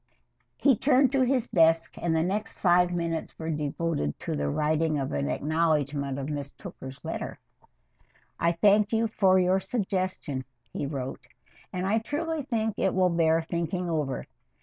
He 0.57 0.75
turned 0.75 1.11
to 1.11 1.21
his 1.21 1.47
desk, 1.47 1.95
and 1.99 2.15
the 2.15 2.23
next 2.23 2.57
five 2.57 2.91
minutes 2.91 3.37
were 3.37 3.51
devoted 3.51 4.17
to 4.21 4.33
the 4.35 4.49
writing 4.49 4.97
of 4.97 5.11
an 5.11 5.29
acknowledgment 5.29 6.17
of 6.17 6.27
Miss 6.27 6.49
Tooker's 6.49 6.99
letter. 7.05 7.37
I 8.39 8.53
thank 8.53 8.93
you 8.93 9.07
for 9.07 9.37
your 9.37 9.59
suggestion 9.59 10.43
[he 10.73 10.87
wrote], 10.87 11.27
and 11.71 11.85
I 11.85 11.99
truly 11.99 12.41
think 12.41 12.79
it 12.79 12.95
will 12.95 13.11
bear 13.11 13.43
thinking 13.43 13.91
over. 13.91 14.25